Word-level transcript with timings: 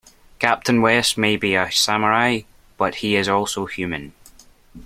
Captain 0.39 0.81
West 0.81 1.15
may 1.15 1.37
be 1.37 1.53
a 1.53 1.71
Samurai, 1.71 2.39
but 2.75 2.95
he 2.95 3.15
is 3.15 3.29
also 3.29 3.67
human. 3.67 4.13